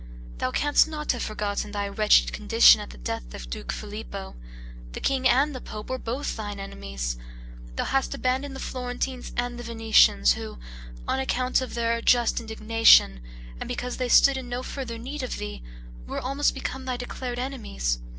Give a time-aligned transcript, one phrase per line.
[0.39, 4.35] Thou canst not have forgotten thy wretched condition at the death of the duke Filippo;
[4.93, 7.19] the king and the pope were both thine enemies;
[7.75, 10.57] thou hadst abandoned the Florentines and the Venetians, who,
[11.07, 13.21] on account of their just indignation,
[13.59, 15.61] and because they stood in no further need of thee,
[16.07, 17.99] were almost become thy declared enemies.